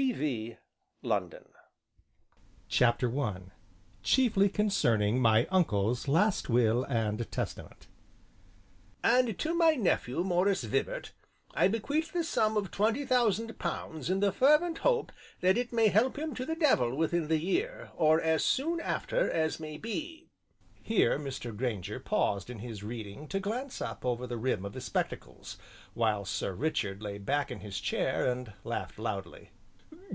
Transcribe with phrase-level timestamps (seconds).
[0.00, 0.12] P.
[0.12, 0.56] V.
[1.02, 1.42] LONDON.
[1.42, 3.40] BOOK ONE CHAPTER I
[4.02, 7.86] CHIEFLY CONCERNING MY UNCLE'S LAST WILL AND TESTAMENT
[9.04, 11.12] "'And to my nephew, Maurice Vibart,
[11.54, 15.88] I bequeath the sum of twenty thousand pounds in the fervent hope that it may
[15.88, 20.30] help him to the devil within the year, or as soon after as may be.'"
[20.82, 21.54] Here Mr.
[21.54, 25.58] Grainger paused in his reading to glance up over the rim of his spectacles,
[25.92, 29.50] while Sir Richard lay back in his chair and laughed loudly.